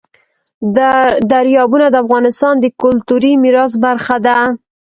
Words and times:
دریابونه 1.31 1.85
د 1.89 1.95
افغانستان 2.03 2.53
د 2.59 2.65
کلتوري 2.81 3.33
میراث 3.43 3.73
برخه 3.85 4.17
ده. 4.25 4.37